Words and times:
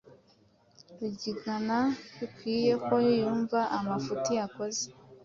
Rugigana 0.97 1.79
bikwiye 2.17 2.73
ko 2.87 2.95
yumva 3.15 3.59
amafuti 3.77 4.31
yakoze 4.39 4.83